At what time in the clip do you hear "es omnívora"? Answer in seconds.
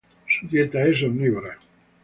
0.87-1.59